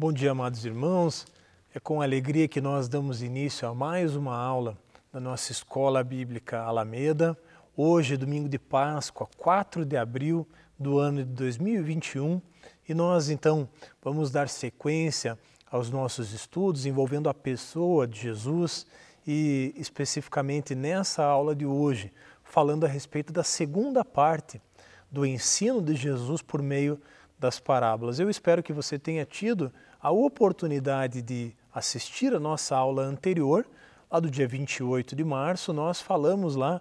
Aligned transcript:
Bom 0.00 0.14
dia, 0.14 0.30
amados 0.30 0.64
irmãos. 0.64 1.26
É 1.74 1.78
com 1.78 2.00
alegria 2.00 2.48
que 2.48 2.58
nós 2.58 2.88
damos 2.88 3.20
início 3.22 3.68
a 3.68 3.74
mais 3.74 4.16
uma 4.16 4.34
aula 4.34 4.74
da 5.12 5.20
nossa 5.20 5.52
Escola 5.52 6.02
Bíblica 6.02 6.62
Alameda. 6.62 7.36
Hoje, 7.76 8.16
domingo 8.16 8.48
de 8.48 8.58
Páscoa, 8.58 9.28
4 9.36 9.84
de 9.84 9.98
abril 9.98 10.48
do 10.78 10.98
ano 10.98 11.22
de 11.22 11.30
2021, 11.34 12.40
e 12.88 12.94
nós 12.94 13.28
então 13.28 13.68
vamos 14.02 14.30
dar 14.30 14.48
sequência 14.48 15.38
aos 15.70 15.90
nossos 15.90 16.32
estudos 16.32 16.86
envolvendo 16.86 17.28
a 17.28 17.34
pessoa 17.34 18.08
de 18.08 18.20
Jesus 18.20 18.86
e 19.26 19.74
especificamente 19.76 20.74
nessa 20.74 21.22
aula 21.22 21.54
de 21.54 21.66
hoje, 21.66 22.10
falando 22.42 22.86
a 22.86 22.88
respeito 22.88 23.34
da 23.34 23.44
segunda 23.44 24.02
parte 24.02 24.62
do 25.10 25.26
ensino 25.26 25.82
de 25.82 25.94
Jesus 25.94 26.40
por 26.40 26.62
meio 26.62 26.98
das 27.38 27.60
parábolas. 27.60 28.18
Eu 28.18 28.30
espero 28.30 28.62
que 28.62 28.72
você 28.72 28.98
tenha 28.98 29.26
tido 29.26 29.70
a 30.00 30.10
oportunidade 30.10 31.20
de 31.20 31.54
assistir 31.72 32.34
a 32.34 32.40
nossa 32.40 32.76
aula 32.76 33.02
anterior, 33.02 33.66
lá 34.10 34.18
do 34.18 34.30
dia 34.30 34.48
28 34.48 35.14
de 35.14 35.22
março, 35.22 35.72
nós 35.72 36.00
falamos 36.00 36.56
lá 36.56 36.80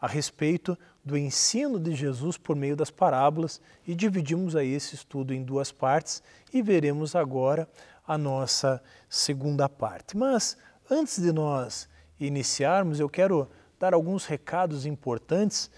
a 0.00 0.06
respeito 0.06 0.76
do 1.04 1.16
ensino 1.16 1.78
de 1.78 1.94
Jesus 1.94 2.36
por 2.36 2.56
meio 2.56 2.74
das 2.74 2.90
parábolas 2.90 3.60
e 3.86 3.94
dividimos 3.94 4.56
aí 4.56 4.72
esse 4.72 4.94
estudo 4.94 5.32
em 5.32 5.42
duas 5.42 5.70
partes 5.70 6.22
e 6.52 6.62
veremos 6.62 7.14
agora 7.14 7.68
a 8.06 8.16
nossa 8.16 8.82
segunda 9.08 9.68
parte. 9.68 10.16
Mas 10.16 10.56
antes 10.90 11.20
de 11.20 11.32
nós 11.32 11.88
iniciarmos, 12.18 12.98
eu 12.98 13.08
quero 13.08 13.48
dar 13.78 13.94
alguns 13.94 14.24
recados 14.24 14.86
importantes 14.86 15.70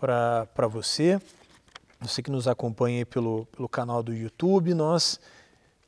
para 0.00 0.68
você, 0.68 1.20
você 2.00 2.22
que 2.22 2.30
nos 2.30 2.48
acompanha 2.48 3.06
pelo, 3.06 3.46
pelo 3.46 3.68
canal 3.68 4.02
do 4.02 4.12
YouTube. 4.12 4.74
Nós 4.74 5.20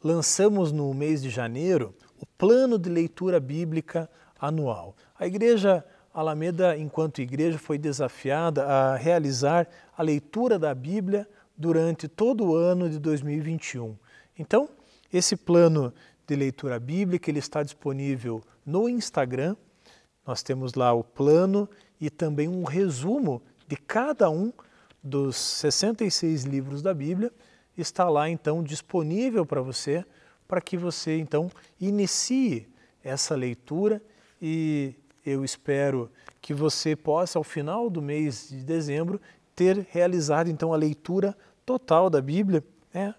lançamos 0.03 0.73
no 0.73 0.93
mês 0.95 1.23
de 1.23 1.31
janeiro 1.31 1.95
o 2.19 2.27
plano 2.27 2.79
de 2.79 2.89
leitura 2.89 3.39
bíblica 3.41 4.11
anual. 4.39 4.97
A 5.19 5.27
Igreja 5.27 5.85
Alameda, 6.13 6.77
enquanto 6.79 7.21
igreja, 7.21 7.59
foi 7.59 7.77
desafiada 7.77 8.65
a 8.65 8.97
realizar 8.97 9.69
a 9.97 10.03
leitura 10.03 10.59
da 10.59 10.75
Bíblia 10.75 11.29
durante 11.57 12.09
todo 12.09 12.45
o 12.47 12.57
ano 12.57 12.89
de 12.89 12.99
2021. 12.99 13.97
Então, 14.39 14.69
esse 15.13 15.37
plano 15.37 15.93
de 16.27 16.35
leitura 16.35 16.81
bíblica 16.81 17.31
ele 17.31 17.39
está 17.39 17.63
disponível 17.63 18.43
no 18.65 18.89
Instagram. 18.89 19.57
Nós 20.27 20.43
temos 20.43 20.75
lá 20.75 20.93
o 20.93 21.05
plano 21.05 21.69
e 22.01 22.11
também 22.11 22.49
um 22.49 22.65
resumo 22.65 23.43
de 23.69 23.77
cada 23.77 24.31
um 24.31 24.53
dos 25.03 25.37
66 25.37 26.45
livros 26.45 26.83
da 26.83 26.93
Bíblia 26.93 27.31
está 27.77 28.09
lá 28.09 28.29
então 28.29 28.63
disponível 28.63 29.45
para 29.45 29.61
você, 29.61 30.05
para 30.47 30.61
que 30.61 30.77
você 30.77 31.19
então 31.19 31.51
inicie 31.81 32.69
essa 33.03 33.35
leitura 33.35 34.03
e 34.41 34.95
eu 35.25 35.45
espero 35.45 36.11
que 36.41 36.55
você 36.55 36.95
possa 36.95 37.39
ao 37.39 37.45
final 37.45 37.91
do 37.91 38.01
mês 38.01 38.49
de 38.49 38.63
dezembro 38.63 39.21
ter 39.55 39.87
realizado 39.91 40.49
então 40.49 40.73
a 40.73 40.77
leitura 40.77 41.37
total 41.65 42.09
da 42.09 42.21
Bíblia. 42.21 42.63
É, 42.95 43.13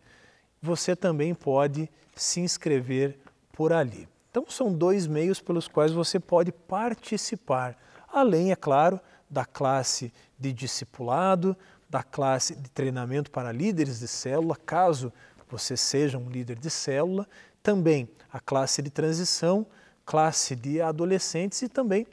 Você 0.62 0.94
também 0.94 1.34
pode 1.34 1.90
se 2.14 2.38
inscrever 2.38 3.18
por 3.52 3.72
ali. 3.72 4.08
Então 4.30 4.44
são 4.48 4.72
dois 4.72 5.08
meios 5.08 5.40
pelos 5.40 5.66
quais 5.66 5.90
você 5.90 6.20
pode 6.20 6.52
participar, 6.52 7.76
além, 8.06 8.52
é 8.52 8.56
claro, 8.56 9.00
da 9.28 9.44
classe 9.44 10.12
de 10.38 10.52
discipulado, 10.52 11.56
da 11.90 12.04
classe 12.04 12.54
de 12.54 12.70
treinamento 12.70 13.32
para 13.32 13.50
líderes 13.50 13.98
de 13.98 14.06
célula, 14.06 14.54
caso 14.54 15.12
você 15.48 15.76
seja 15.76 16.16
um 16.16 16.30
líder 16.30 16.60
de 16.60 16.70
célula, 16.70 17.26
também 17.60 18.08
a 18.32 18.38
classe 18.38 18.80
de 18.80 18.90
transição, 18.90 19.66
classe 20.06 20.54
de 20.54 20.80
adolescentes 20.80 21.60
e 21.62 21.68
também 21.68 22.06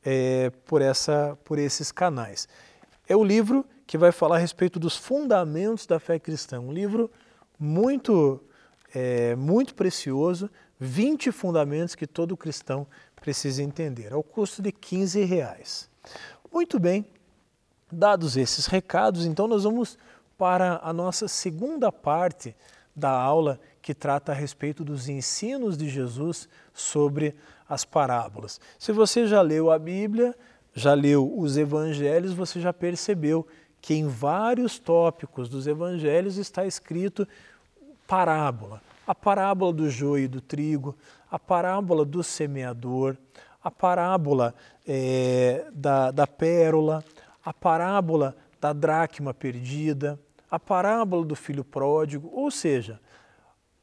é, 0.04 0.52
por, 0.66 0.80
essa, 0.80 1.36
por 1.42 1.58
esses 1.58 1.90
canais. 1.90 2.46
É 3.08 3.16
o 3.16 3.24
livro 3.24 3.66
que 3.88 3.98
vai 3.98 4.12
falar 4.12 4.36
a 4.36 4.38
respeito 4.38 4.78
dos 4.78 4.96
fundamentos 4.96 5.84
da 5.84 5.98
fé 5.98 6.16
cristã, 6.16 6.60
um 6.60 6.70
livro 6.70 7.10
muito, 7.58 8.40
é, 8.98 9.36
muito 9.36 9.74
precioso, 9.74 10.48
20 10.80 11.30
fundamentos 11.30 11.94
que 11.94 12.06
todo 12.06 12.34
cristão 12.34 12.86
precisa 13.14 13.62
entender, 13.62 14.10
ao 14.10 14.22
custo 14.22 14.62
de 14.62 14.72
15 14.72 15.22
reais. 15.22 15.90
Muito 16.50 16.80
bem, 16.80 17.04
dados 17.92 18.38
esses 18.38 18.64
recados, 18.64 19.26
então 19.26 19.46
nós 19.46 19.64
vamos 19.64 19.98
para 20.38 20.80
a 20.82 20.94
nossa 20.94 21.28
segunda 21.28 21.92
parte 21.92 22.56
da 22.94 23.10
aula 23.10 23.60
que 23.82 23.92
trata 23.92 24.32
a 24.32 24.34
respeito 24.34 24.82
dos 24.82 25.10
ensinos 25.10 25.76
de 25.76 25.90
Jesus 25.90 26.48
sobre 26.72 27.36
as 27.68 27.84
parábolas. 27.84 28.58
Se 28.78 28.92
você 28.92 29.26
já 29.26 29.42
leu 29.42 29.70
a 29.70 29.78
Bíblia, 29.78 30.34
já 30.72 30.94
leu 30.94 31.38
os 31.38 31.58
evangelhos, 31.58 32.32
você 32.32 32.62
já 32.62 32.72
percebeu 32.72 33.46
que 33.78 33.92
em 33.92 34.08
vários 34.08 34.78
tópicos 34.78 35.50
dos 35.50 35.66
evangelhos 35.66 36.38
está 36.38 36.64
escrito 36.64 37.28
parábola. 38.06 38.85
A 39.06 39.14
parábola 39.14 39.72
do 39.72 39.88
joio 39.88 40.24
e 40.24 40.28
do 40.28 40.40
trigo, 40.40 40.96
a 41.30 41.38
parábola 41.38 42.04
do 42.04 42.22
semeador, 42.22 43.16
a 43.62 43.70
parábola 43.70 44.54
é, 44.86 45.66
da, 45.72 46.10
da 46.10 46.26
pérola, 46.26 47.04
a 47.44 47.52
parábola 47.52 48.36
da 48.60 48.72
dracma 48.72 49.32
perdida, 49.32 50.18
a 50.50 50.58
parábola 50.58 51.24
do 51.24 51.36
filho 51.36 51.64
pródigo, 51.64 52.30
ou 52.32 52.50
seja, 52.50 53.00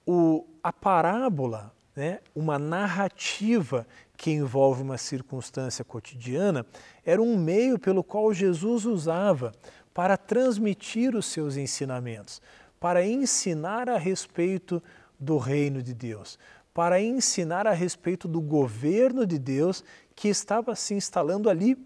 o, 0.05 0.45
a 0.61 0.71
parábola, 0.71 1.73
né, 1.95 2.19
uma 2.35 2.57
narrativa 2.57 3.85
que 4.17 4.31
envolve 4.31 4.81
uma 4.81 4.97
circunstância 4.97 5.83
cotidiana, 5.83 6.65
era 7.05 7.21
um 7.21 7.37
meio 7.37 7.77
pelo 7.77 8.03
qual 8.03 8.33
Jesus 8.33 8.85
usava 8.85 9.51
para 9.93 10.17
transmitir 10.17 11.15
os 11.15 11.25
seus 11.25 11.57
ensinamentos, 11.57 12.41
para 12.79 13.05
ensinar 13.05 13.89
a 13.89 13.97
respeito 13.97 14.81
do 15.19 15.37
reino 15.37 15.81
de 15.81 15.93
Deus, 15.93 16.37
para 16.73 17.01
ensinar 17.01 17.67
a 17.67 17.71
respeito 17.71 18.27
do 18.27 18.41
governo 18.41 19.25
de 19.25 19.37
Deus 19.37 19.83
que 20.15 20.27
estava 20.27 20.75
se 20.75 20.93
instalando 20.93 21.49
ali 21.49 21.77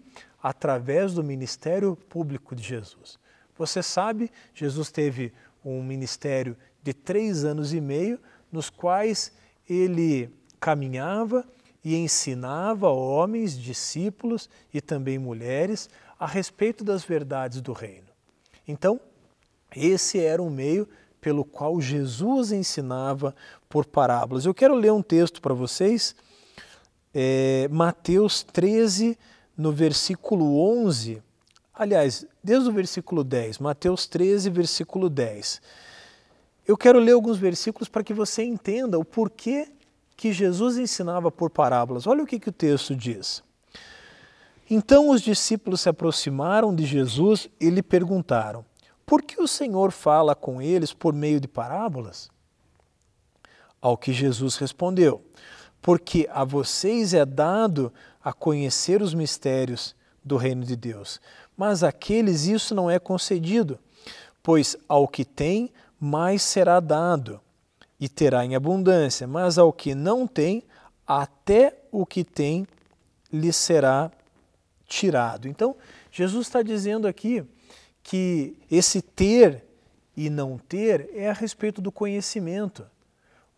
através 0.42 1.14
do 1.14 1.22
ministério 1.22 1.96
público 2.08 2.54
de 2.54 2.62
Jesus. 2.62 3.18
Você 3.56 3.82
sabe, 3.82 4.30
Jesus 4.54 4.90
teve 4.90 5.32
um 5.64 5.82
ministério 5.82 6.56
de 6.82 6.94
três 6.94 7.44
anos 7.44 7.74
e 7.74 7.80
meio, 7.80 8.18
nos 8.50 8.70
quais 8.70 9.32
ele 9.68 10.30
caminhava 10.60 11.46
e 11.84 11.96
ensinava 11.96 12.88
homens, 12.88 13.58
discípulos 13.58 14.48
e 14.72 14.80
também 14.80 15.18
mulheres 15.18 15.90
a 16.18 16.26
respeito 16.26 16.84
das 16.84 17.04
verdades 17.04 17.60
do 17.60 17.72
reino. 17.72 18.08
Então, 18.66 19.00
esse 19.74 20.18
era 20.18 20.42
um 20.42 20.50
meio 20.50 20.88
pelo 21.28 21.44
qual 21.44 21.78
Jesus 21.78 22.52
ensinava 22.52 23.36
por 23.68 23.84
parábolas. 23.84 24.46
Eu 24.46 24.54
quero 24.54 24.74
ler 24.74 24.90
um 24.90 25.02
texto 25.02 25.42
para 25.42 25.52
vocês, 25.52 26.16
é, 27.12 27.68
Mateus 27.70 28.42
13, 28.42 29.18
no 29.54 29.70
versículo 29.70 30.58
11. 30.86 31.22
Aliás, 31.74 32.26
desde 32.42 32.70
o 32.70 32.72
versículo 32.72 33.22
10, 33.22 33.58
Mateus 33.58 34.06
13, 34.06 34.48
versículo 34.48 35.10
10. 35.10 35.60
Eu 36.66 36.78
quero 36.78 36.98
ler 36.98 37.12
alguns 37.12 37.36
versículos 37.36 37.90
para 37.90 38.02
que 38.02 38.14
você 38.14 38.42
entenda 38.42 38.98
o 38.98 39.04
porquê 39.04 39.68
que 40.16 40.32
Jesus 40.32 40.78
ensinava 40.78 41.30
por 41.30 41.50
parábolas. 41.50 42.06
Olha 42.06 42.22
o 42.22 42.26
que, 42.26 42.40
que 42.40 42.48
o 42.48 42.52
texto 42.52 42.96
diz. 42.96 43.42
Então 44.70 45.10
os 45.10 45.20
discípulos 45.20 45.82
se 45.82 45.90
aproximaram 45.90 46.74
de 46.74 46.86
Jesus 46.86 47.50
e 47.60 47.68
lhe 47.68 47.82
perguntaram: 47.82 48.64
Por 49.08 49.22
que 49.22 49.40
o 49.40 49.48
Senhor 49.48 49.90
fala 49.90 50.34
com 50.34 50.60
eles 50.60 50.92
por 50.92 51.14
meio 51.14 51.40
de 51.40 51.48
parábolas? 51.48 52.28
Ao 53.80 53.96
que 53.96 54.12
Jesus 54.12 54.56
respondeu: 54.56 55.24
Porque 55.80 56.28
a 56.30 56.44
vocês 56.44 57.14
é 57.14 57.24
dado 57.24 57.90
a 58.22 58.34
conhecer 58.34 59.00
os 59.00 59.14
mistérios 59.14 59.96
do 60.22 60.36
reino 60.36 60.62
de 60.62 60.76
Deus, 60.76 61.22
mas 61.56 61.82
àqueles 61.82 62.44
isso 62.44 62.74
não 62.74 62.90
é 62.90 62.98
concedido, 62.98 63.78
pois 64.42 64.76
ao 64.86 65.08
que 65.08 65.24
tem, 65.24 65.72
mais 65.98 66.42
será 66.42 66.78
dado, 66.78 67.40
e 67.98 68.10
terá 68.10 68.44
em 68.44 68.54
abundância, 68.54 69.26
mas 69.26 69.56
ao 69.56 69.72
que 69.72 69.94
não 69.94 70.26
tem, 70.26 70.62
até 71.06 71.78
o 71.90 72.04
que 72.04 72.22
tem 72.22 72.68
lhe 73.32 73.54
será 73.54 74.12
tirado. 74.86 75.48
Então, 75.48 75.74
Jesus 76.12 76.46
está 76.46 76.60
dizendo 76.60 77.08
aqui 77.08 77.42
que 78.08 78.56
esse 78.70 79.02
ter 79.02 79.62
e 80.16 80.30
não 80.30 80.56
ter 80.56 81.10
é 81.12 81.28
a 81.28 81.34
respeito 81.34 81.82
do 81.82 81.92
conhecimento. 81.92 82.86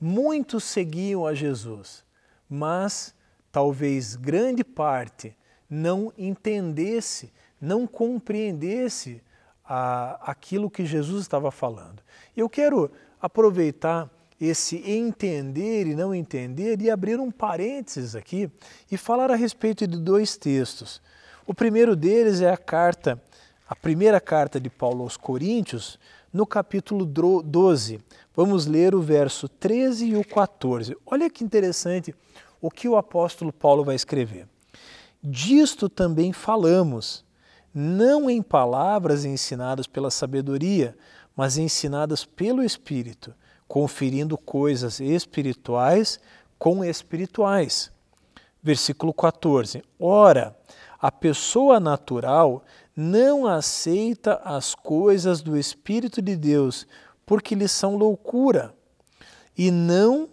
Muitos 0.00 0.64
seguiam 0.64 1.24
a 1.24 1.32
Jesus, 1.32 2.02
mas 2.48 3.14
talvez 3.52 4.16
grande 4.16 4.64
parte 4.64 5.36
não 5.70 6.12
entendesse, 6.18 7.32
não 7.60 7.86
compreendesse 7.86 9.22
a, 9.64 10.18
aquilo 10.28 10.68
que 10.68 10.84
Jesus 10.84 11.22
estava 11.22 11.52
falando. 11.52 12.02
Eu 12.36 12.48
quero 12.48 12.90
aproveitar 13.22 14.10
esse 14.40 14.78
entender 14.78 15.86
e 15.86 15.94
não 15.94 16.12
entender 16.12 16.82
e 16.82 16.90
abrir 16.90 17.20
um 17.20 17.30
parênteses 17.30 18.16
aqui 18.16 18.50
e 18.90 18.96
falar 18.96 19.30
a 19.30 19.36
respeito 19.36 19.86
de 19.86 19.96
dois 19.96 20.36
textos. 20.36 21.00
O 21.46 21.54
primeiro 21.54 21.94
deles 21.94 22.40
é 22.40 22.50
a 22.50 22.56
carta, 22.56 23.22
a 23.70 23.76
primeira 23.76 24.20
carta 24.20 24.60
de 24.60 24.68
Paulo 24.68 25.04
aos 25.04 25.16
Coríntios, 25.16 25.96
no 26.32 26.44
capítulo 26.44 27.06
12. 27.06 28.00
Vamos 28.34 28.66
ler 28.66 28.96
o 28.96 29.00
verso 29.00 29.48
13 29.48 30.06
e 30.06 30.16
o 30.16 30.24
14. 30.24 30.96
Olha 31.06 31.30
que 31.30 31.44
interessante 31.44 32.12
o 32.60 32.68
que 32.68 32.88
o 32.88 32.96
apóstolo 32.96 33.52
Paulo 33.52 33.84
vai 33.84 33.94
escrever. 33.94 34.48
Disto 35.22 35.88
também 35.88 36.32
falamos, 36.32 37.24
não 37.72 38.28
em 38.28 38.42
palavras 38.42 39.24
ensinadas 39.24 39.86
pela 39.86 40.10
sabedoria, 40.10 40.96
mas 41.36 41.56
ensinadas 41.56 42.24
pelo 42.24 42.64
Espírito, 42.64 43.32
conferindo 43.68 44.36
coisas 44.36 44.98
espirituais 44.98 46.18
com 46.58 46.84
espirituais. 46.84 47.92
Versículo 48.60 49.14
14. 49.14 49.80
Ora, 49.96 50.56
a 51.00 51.12
pessoa 51.12 51.78
natural 51.78 52.64
não 53.00 53.46
aceita 53.46 54.34
as 54.44 54.74
coisas 54.74 55.40
do 55.40 55.56
Espírito 55.56 56.20
de 56.20 56.36
Deus, 56.36 56.86
porque 57.24 57.54
lhes 57.54 57.72
são 57.72 57.96
loucura, 57.96 58.74
e 59.56 59.70
não 59.70 60.28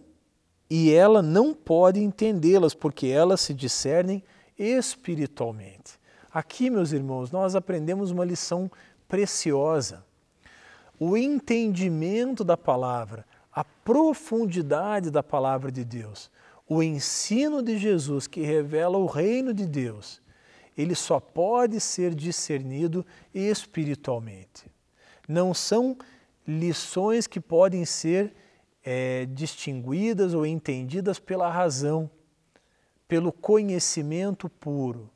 e 0.70 0.92
ela 0.92 1.22
não 1.22 1.54
pode 1.54 2.02
entendê-las, 2.02 2.74
porque 2.74 3.08
elas 3.08 3.40
se 3.40 3.54
discernem 3.54 4.22
espiritualmente. 4.60 5.98
Aqui, 6.30 6.70
meus 6.70 6.92
irmãos, 6.92 7.32
nós 7.32 7.56
aprendemos 7.56 8.12
uma 8.12 8.26
lição 8.26 8.70
preciosa. 9.08 10.04
O 11.00 11.16
entendimento 11.16 12.44
da 12.44 12.58
palavra, 12.58 13.26
a 13.50 13.64
profundidade 13.64 15.10
da 15.10 15.24
palavra 15.24 15.72
de 15.72 15.86
Deus, 15.86 16.30
o 16.68 16.84
ensino 16.84 17.64
de 17.64 17.78
Jesus 17.78 18.28
que 18.28 18.42
revela 18.42 18.98
o 18.98 19.06
reino 19.06 19.54
de 19.54 19.66
Deus 19.66 20.22
ele 20.78 20.94
só 20.94 21.20
pode 21.20 21.80
ser 21.80 22.14
discernido 22.14 23.06
espiritualmente. 23.34 24.72
Não 25.28 25.54
são 25.54 25.98
lições 26.48 27.26
que 27.26 27.40
podem 27.40 27.84
ser 27.84 28.34
é, 28.84 29.26
distinguidas 29.26 30.34
ou 30.34 30.46
entendidas 30.46 31.20
pela 31.20 31.50
razão, 31.50 32.10
pelo 33.08 33.34
conhecimento 33.34 34.48
puro. 34.48 35.10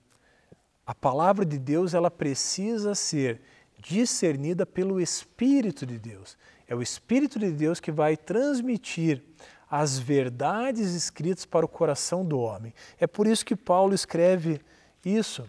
A 0.85 0.95
palavra 0.95 1.45
de 1.45 1.59
Deus 1.59 1.93
ela 1.93 2.09
precisa 2.09 2.95
ser 2.95 3.39
discernida 3.79 4.65
pelo 4.65 4.99
Espírito 4.99 5.85
de 5.85 5.97
Deus. 5.97 6.37
É 6.67 6.75
o 6.75 6.81
Espírito 6.81 7.39
de 7.39 7.51
Deus 7.51 7.79
que 7.79 7.91
vai 7.91 8.17
transmitir 8.17 9.23
as 9.69 9.97
verdades 9.97 10.93
escritas 10.93 11.45
para 11.45 11.65
o 11.65 11.69
coração 11.69 12.25
do 12.25 12.39
homem. 12.39 12.73
É 12.99 13.07
por 13.07 13.25
isso 13.25 13.45
que 13.45 13.55
Paulo 13.55 13.93
escreve 13.93 14.59
isso. 15.03 15.45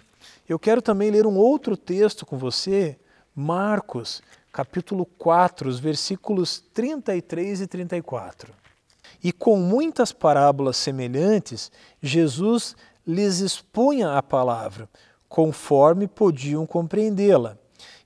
Eu 0.49 0.59
quero 0.59 0.81
também 0.81 1.11
ler 1.11 1.27
um 1.27 1.37
outro 1.37 1.77
texto 1.77 2.25
com 2.25 2.37
você, 2.37 2.99
Marcos, 3.35 4.23
capítulo 4.53 5.07
4, 5.07 5.69
os 5.69 5.79
versículos 5.79 6.63
33 6.73 7.63
e 7.63 7.67
34. 7.67 8.53
E 9.23 9.33
com 9.33 9.57
muitas 9.57 10.13
parábolas 10.13 10.77
semelhantes, 10.77 11.71
Jesus 12.01 12.77
lhes 13.07 13.39
expunha 13.39 14.17
a 14.17 14.23
palavra, 14.23 14.89
conforme 15.29 16.07
podiam 16.07 16.67
compreendê-la. 16.67 17.57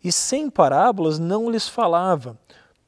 E 0.02 0.12
sem 0.12 0.48
parábolas 0.48 1.18
não 1.18 1.50
lhes 1.50 1.68
falava. 1.68 2.38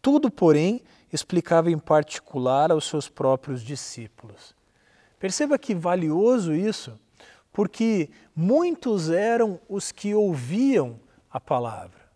Tudo, 0.01 0.31
porém, 0.31 0.83
explicava 1.13 1.71
em 1.71 1.79
particular 1.79 2.71
aos 2.71 2.87
seus 2.87 3.09
próprios 3.09 3.63
discípulos. 3.63 4.55
Perceba 5.19 5.59
que 5.59 5.75
valioso 5.75 6.55
isso 6.55 6.93
porque 7.59 8.09
muitos 8.37 9.11
eram 9.11 9.59
os 9.69 9.91
que 9.91 10.15
ouviam 10.15 11.01
a 11.29 11.41
palavra. 11.41 12.09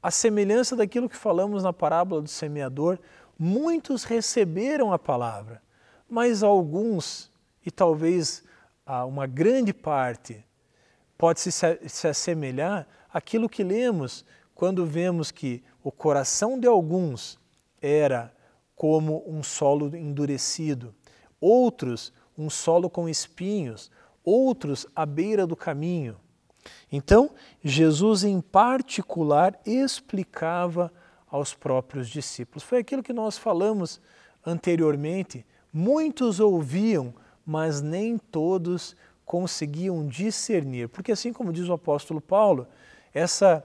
A 0.00 0.12
semelhança 0.12 0.76
daquilo 0.76 1.08
que 1.08 1.16
falamos 1.16 1.64
na 1.64 1.72
parábola 1.72 2.22
do 2.22 2.28
semeador, 2.28 2.96
muitos 3.36 4.04
receberam 4.04 4.92
a 4.92 4.96
palavra, 4.96 5.60
mas 6.08 6.44
alguns, 6.44 7.32
e 7.66 7.70
talvez 7.72 8.44
uma 9.08 9.26
grande 9.26 9.74
parte, 9.74 10.46
pode 11.18 11.40
se, 11.40 11.50
se 11.50 12.06
assemelhar 12.06 12.86
àquilo 13.12 13.48
que 13.48 13.64
lemos 13.64 14.24
quando 14.54 14.86
vemos 14.86 15.32
que 15.32 15.64
o 15.82 15.90
coração 15.90 16.60
de 16.60 16.68
alguns 16.68 17.40
era 17.82 18.32
como 18.76 19.24
um 19.26 19.42
solo 19.42 19.96
endurecido, 19.96 20.94
outros 21.40 22.12
um 22.38 22.48
solo 22.48 22.88
com 22.88 23.08
espinhos, 23.08 23.90
outros 24.26 24.86
à 24.94 25.06
beira 25.06 25.46
do 25.46 25.56
caminho. 25.56 26.16
Então, 26.92 27.30
Jesus 27.62 28.24
em 28.24 28.40
particular 28.40 29.58
explicava 29.64 30.92
aos 31.28 31.54
próprios 31.54 32.08
discípulos. 32.08 32.62
Foi 32.62 32.78
aquilo 32.78 33.02
que 33.02 33.12
nós 33.12 33.38
falamos 33.38 34.00
anteriormente. 34.44 35.46
Muitos 35.72 36.40
ouviam, 36.40 37.14
mas 37.44 37.80
nem 37.80 38.18
todos 38.18 38.96
conseguiam 39.24 40.06
discernir, 40.06 40.88
porque 40.88 41.12
assim 41.12 41.32
como 41.32 41.52
diz 41.52 41.68
o 41.68 41.72
apóstolo 41.72 42.20
Paulo, 42.20 42.66
essa 43.12 43.64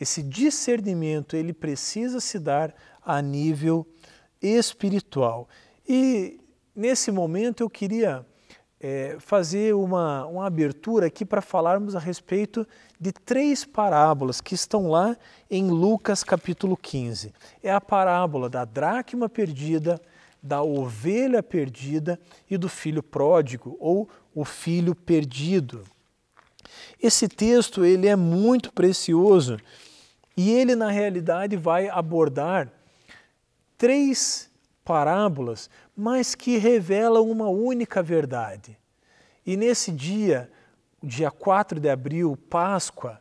esse 0.00 0.22
discernimento 0.22 1.36
ele 1.36 1.52
precisa 1.52 2.20
se 2.20 2.38
dar 2.38 2.74
a 3.04 3.20
nível 3.20 3.86
espiritual. 4.40 5.46
E 5.86 6.40
nesse 6.74 7.10
momento 7.10 7.62
eu 7.62 7.68
queria 7.68 8.24
é, 8.80 9.16
fazer 9.20 9.74
uma, 9.74 10.24
uma 10.26 10.46
abertura 10.46 11.06
aqui 11.06 11.24
para 11.24 11.42
falarmos 11.42 11.94
a 11.94 11.98
respeito 11.98 12.66
de 12.98 13.12
três 13.12 13.64
parábolas 13.64 14.40
que 14.40 14.54
estão 14.54 14.88
lá 14.88 15.16
em 15.50 15.70
Lucas 15.70 16.24
capítulo 16.24 16.76
15. 16.76 17.32
É 17.62 17.70
a 17.70 17.80
parábola 17.80 18.48
da 18.48 18.64
dracma 18.64 19.28
perdida, 19.28 20.00
da 20.42 20.62
ovelha 20.62 21.42
perdida 21.42 22.18
e 22.50 22.56
do 22.56 22.68
filho 22.68 23.02
pródigo 23.02 23.76
ou 23.78 24.08
o 24.34 24.44
filho 24.44 24.94
perdido. 24.94 25.84
Esse 27.02 27.28
texto 27.28 27.84
ele 27.84 28.08
é 28.08 28.16
muito 28.16 28.72
precioso 28.72 29.58
e 30.36 30.50
ele 30.50 30.74
na 30.74 30.90
realidade 30.90 31.56
vai 31.56 31.88
abordar 31.88 32.72
três 33.76 34.50
parábolas, 34.84 35.68
mas 36.00 36.34
que 36.34 36.56
revelam 36.56 37.28
uma 37.28 37.50
única 37.50 38.02
verdade. 38.02 38.78
E 39.44 39.54
nesse 39.54 39.92
dia, 39.92 40.50
dia 41.02 41.30
4 41.30 41.78
de 41.78 41.90
abril, 41.90 42.38
Páscoa, 42.48 43.20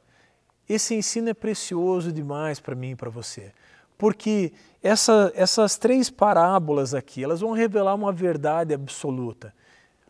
esse 0.67 0.95
ensino 0.95 1.27
é 1.27 1.33
precioso 1.33 2.09
demais 2.09 2.61
para 2.61 2.75
mim 2.75 2.91
e 2.91 2.95
para 2.95 3.09
você, 3.09 3.51
porque 3.97 4.53
essa, 4.81 5.29
essas 5.35 5.75
três 5.77 6.09
parábolas 6.09 6.93
aqui, 6.93 7.21
elas 7.21 7.41
vão 7.41 7.51
revelar 7.51 7.93
uma 7.95 8.13
verdade 8.13 8.73
absoluta. 8.73 9.53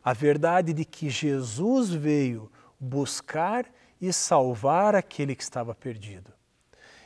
A 0.04 0.14
verdade 0.14 0.72
de 0.72 0.86
que 0.86 1.10
Jesus 1.10 1.90
veio 1.90 2.52
buscar 2.80 3.66
e 4.00 4.14
salvar 4.14 4.94
aquele 4.94 5.36
que 5.36 5.42
estava 5.42 5.74
perdido. 5.74 6.32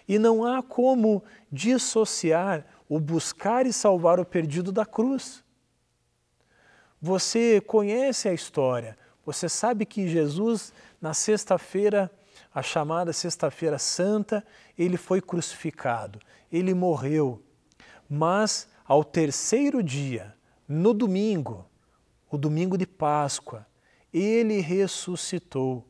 E 0.05 0.19
não 0.19 0.43
há 0.43 0.61
como 0.61 1.23
dissociar 1.49 2.65
o 2.89 2.99
buscar 2.99 3.65
e 3.65 3.71
salvar 3.71 4.19
o 4.19 4.25
perdido 4.25 4.69
da 4.69 4.85
cruz. 4.85 5.42
Você 7.05 7.59
conhece 7.59 8.29
a 8.29 8.33
história, 8.33 8.97
você 9.25 9.49
sabe 9.49 9.85
que 9.85 10.07
Jesus, 10.07 10.71
na 11.01 11.13
sexta-feira, 11.13 12.09
a 12.55 12.61
chamada 12.61 13.11
Sexta-feira 13.11 13.77
Santa, 13.77 14.41
ele 14.77 14.95
foi 14.95 15.19
crucificado, 15.19 16.17
ele 16.49 16.73
morreu. 16.73 17.43
Mas 18.09 18.69
ao 18.85 19.03
terceiro 19.03 19.83
dia, 19.83 20.33
no 20.65 20.93
domingo, 20.93 21.69
o 22.31 22.37
domingo 22.37 22.77
de 22.77 22.87
Páscoa, 22.87 23.67
ele 24.13 24.61
ressuscitou. 24.61 25.85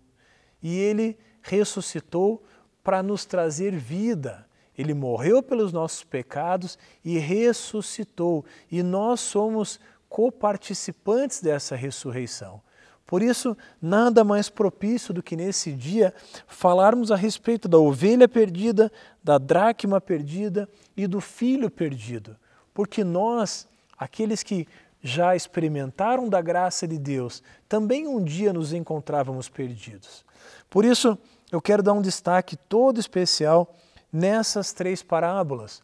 E 0.63 0.75
ele 0.75 1.19
ressuscitou 1.43 2.43
para 2.83 3.03
nos 3.03 3.23
trazer 3.23 3.75
vida. 3.75 4.49
Ele 4.75 4.95
morreu 4.95 5.43
pelos 5.43 5.71
nossos 5.71 6.03
pecados 6.03 6.75
e 7.05 7.19
ressuscitou, 7.19 8.43
e 8.71 8.81
nós 8.81 9.19
somos 9.19 9.79
coparticipantes 10.13 11.41
dessa 11.41 11.75
ressurreição. 11.75 12.61
Por 13.03 13.23
isso, 13.23 13.57
nada 13.81 14.23
mais 14.23 14.47
propício 14.47 15.11
do 15.11 15.23
que 15.23 15.35
nesse 15.35 15.71
dia 15.71 16.13
falarmos 16.45 17.11
a 17.11 17.15
respeito 17.15 17.67
da 17.67 17.79
ovelha 17.79 18.27
perdida, 18.29 18.91
da 19.23 19.39
dracma 19.39 19.99
perdida 19.99 20.69
e 20.95 21.07
do 21.07 21.19
filho 21.19 21.67
perdido. 21.67 22.37
Porque 22.75 23.03
nós, 23.03 23.67
aqueles 23.97 24.43
que 24.43 24.67
já 25.01 25.35
experimentaram 25.35 26.29
da 26.29 26.41
graça 26.41 26.87
de 26.87 26.99
Deus, 26.99 27.41
também 27.67 28.07
um 28.07 28.23
dia 28.23 28.53
nos 28.53 28.71
encontrávamos 28.71 29.49
perdidos. 29.49 30.23
Por 30.69 30.85
isso, 30.85 31.17
eu 31.51 31.59
quero 31.59 31.81
dar 31.81 31.93
um 31.93 32.03
destaque 32.03 32.55
todo 32.55 32.99
especial 32.99 33.75
nessas 34.11 34.73
três 34.73 35.01
parábolas: 35.01 35.81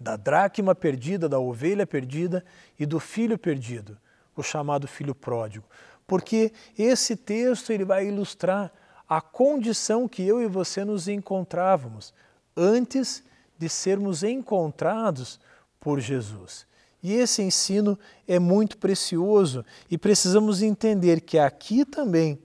da 0.00 0.16
dracma 0.16 0.74
perdida, 0.74 1.28
da 1.28 1.38
ovelha 1.38 1.86
perdida 1.86 2.44
e 2.78 2.86
do 2.86 3.00
filho 3.00 3.38
perdido, 3.38 3.98
o 4.36 4.42
chamado 4.42 4.86
filho 4.86 5.14
pródigo. 5.14 5.66
Porque 6.06 6.52
esse 6.78 7.16
texto 7.16 7.72
ele 7.72 7.84
vai 7.84 8.06
ilustrar 8.06 8.72
a 9.08 9.20
condição 9.20 10.06
que 10.08 10.22
eu 10.22 10.40
e 10.40 10.46
você 10.46 10.84
nos 10.84 11.08
encontrávamos 11.08 12.14
antes 12.56 13.22
de 13.58 13.68
sermos 13.68 14.22
encontrados 14.22 15.40
por 15.80 15.98
Jesus. 16.00 16.66
E 17.02 17.12
esse 17.14 17.42
ensino 17.42 17.98
é 18.26 18.38
muito 18.38 18.76
precioso 18.78 19.64
e 19.90 19.96
precisamos 19.96 20.62
entender 20.62 21.20
que 21.20 21.38
aqui 21.38 21.84
também 21.84 22.38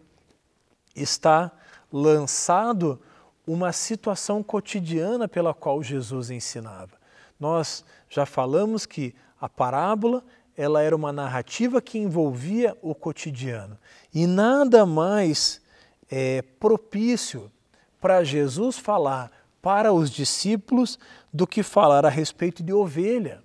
está 0.96 1.52
lançado 1.92 3.02
uma 3.46 3.72
situação 3.72 4.42
cotidiana 4.42 5.28
pela 5.28 5.54
qual 5.54 5.84
Jesus 5.84 6.30
ensinava. 6.30 7.03
Nós 7.44 7.84
já 8.08 8.26
falamos 8.26 8.86
que 8.86 9.14
a 9.38 9.50
parábola 9.50 10.24
ela 10.56 10.82
era 10.82 10.96
uma 10.96 11.12
narrativa 11.12 11.82
que 11.82 12.00
envolvia 12.00 12.78
o 12.82 12.96
cotidiano 12.96 13.78
e 14.14 14.26
nada 14.26 14.86
mais 14.86 15.62
é, 16.10 16.42
propício 16.42 17.52
para 18.00 18.24
Jesus 18.24 18.78
falar 18.78 19.30
para 19.62 19.92
os 19.92 20.10
discípulos 20.10 20.98
do 21.34 21.46
que 21.46 21.62
falar 21.64 22.06
a 22.06 22.10
respeito 22.10 22.64
de 22.64 22.72
ovelha. 22.72 23.44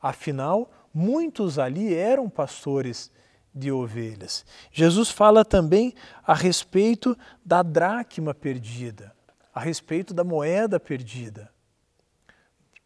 Afinal, 0.00 0.70
muitos 0.94 1.58
ali 1.58 1.92
eram 1.92 2.30
pastores 2.30 3.10
de 3.52 3.72
ovelhas. 3.72 4.46
Jesus 4.70 5.10
fala 5.10 5.44
também 5.44 5.94
a 6.24 6.32
respeito 6.32 7.18
da 7.44 7.60
dracma 7.60 8.32
perdida, 8.32 9.12
a 9.52 9.58
respeito 9.58 10.14
da 10.14 10.22
moeda 10.22 10.78
perdida. 10.78 11.50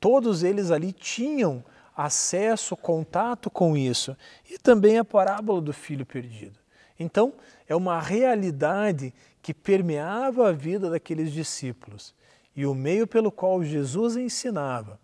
Todos 0.04 0.42
eles 0.42 0.70
ali 0.70 0.92
tinham 0.92 1.64
acesso, 1.96 2.76
contato 2.76 3.48
com 3.48 3.74
isso. 3.74 4.14
E 4.50 4.58
também 4.58 4.98
a 4.98 5.04
parábola 5.04 5.62
do 5.62 5.72
filho 5.72 6.04
perdido. 6.04 6.58
Então, 7.00 7.32
é 7.66 7.74
uma 7.74 7.98
realidade 7.98 9.14
que 9.40 9.54
permeava 9.54 10.50
a 10.50 10.52
vida 10.52 10.90
daqueles 10.90 11.32
discípulos. 11.32 12.14
E 12.54 12.66
o 12.66 12.74
meio 12.74 13.06
pelo 13.06 13.32
qual 13.32 13.64
Jesus 13.64 14.14
ensinava, 14.14 15.00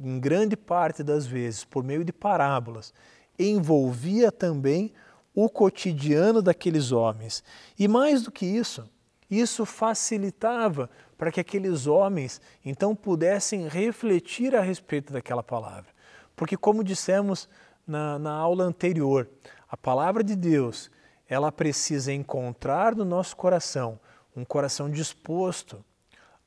em 0.00 0.18
grande 0.18 0.56
parte 0.56 1.02
das 1.02 1.26
vezes, 1.26 1.62
por 1.62 1.84
meio 1.84 2.02
de 2.02 2.10
parábolas, 2.10 2.94
envolvia 3.38 4.32
também 4.32 4.90
o 5.34 5.50
cotidiano 5.50 6.40
daqueles 6.40 6.92
homens. 6.92 7.44
E 7.78 7.86
mais 7.86 8.22
do 8.22 8.32
que 8.32 8.46
isso, 8.46 8.88
isso 9.30 9.66
facilitava 9.66 10.88
para 11.16 11.30
que 11.30 11.40
aqueles 11.40 11.86
homens 11.86 12.40
então 12.64 12.94
pudessem 12.94 13.68
refletir 13.68 14.54
a 14.54 14.60
respeito 14.60 15.12
daquela 15.12 15.42
palavra. 15.42 15.90
Porque, 16.34 16.56
como 16.56 16.84
dissemos 16.84 17.48
na, 17.86 18.18
na 18.18 18.32
aula 18.32 18.64
anterior, 18.64 19.28
a 19.68 19.76
palavra 19.76 20.22
de 20.22 20.36
Deus 20.36 20.90
ela 21.28 21.52
precisa 21.52 22.12
encontrar 22.12 22.94
no 22.94 23.04
nosso 23.04 23.36
coração 23.36 24.00
um 24.34 24.44
coração 24.44 24.88
disposto 24.88 25.84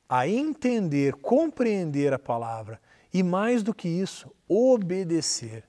a 0.10 0.28
entender, 0.28 1.14
compreender 1.16 2.14
a 2.14 2.20
palavra 2.20 2.82
e, 3.14 3.22
mais 3.22 3.64
do 3.64 3.74
que 3.74 3.88
isso, 3.88 4.34
obedecer. 4.48 5.64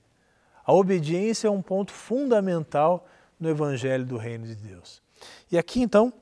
A 0.65 0.73
obediência 0.73 1.47
é 1.47 1.51
um 1.51 1.61
ponto 1.61 1.91
fundamental 1.91 3.07
no 3.39 3.49
Evangelho 3.49 4.05
do 4.05 4.17
Reino 4.17 4.45
de 4.45 4.55
Deus. 4.55 5.01
E 5.51 5.57
aqui 5.57 5.81
então 5.81 6.13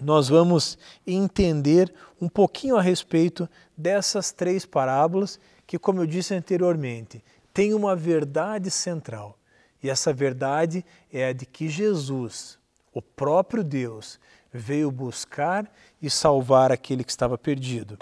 nós 0.00 0.28
vamos 0.28 0.78
entender 1.06 1.92
um 2.20 2.28
pouquinho 2.28 2.76
a 2.76 2.82
respeito 2.82 3.48
dessas 3.76 4.32
três 4.32 4.64
parábolas 4.64 5.38
que, 5.66 5.78
como 5.78 6.00
eu 6.00 6.06
disse 6.06 6.34
anteriormente, 6.34 7.22
tem 7.52 7.74
uma 7.74 7.94
verdade 7.94 8.70
central. 8.70 9.38
E 9.82 9.88
essa 9.88 10.12
verdade 10.12 10.84
é 11.12 11.26
a 11.26 11.32
de 11.32 11.46
que 11.46 11.68
Jesus, 11.68 12.58
O 12.92 13.02
próprio 13.02 13.62
Deus 13.62 14.18
veio 14.52 14.90
buscar 14.90 15.70
e 16.00 16.08
salvar 16.08 16.72
aquele 16.72 17.04
que 17.04 17.10
estava 17.10 17.36
perdido. 17.36 17.98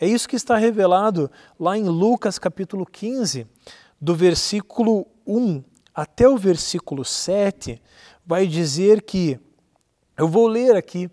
É 0.00 0.06
isso 0.06 0.28
que 0.28 0.34
está 0.34 0.56
revelado 0.56 1.30
lá 1.58 1.76
em 1.76 1.84
Lucas 1.84 2.38
capítulo 2.38 2.86
15, 2.86 3.46
do 4.00 4.14
versículo 4.14 5.06
1 5.26 5.62
até 5.94 6.28
o 6.28 6.38
versículo 6.38 7.04
7, 7.04 7.80
vai 8.24 8.46
dizer 8.46 9.02
que, 9.02 9.38
eu 10.16 10.28
vou 10.28 10.46
ler 10.46 10.76
aqui 10.76 11.10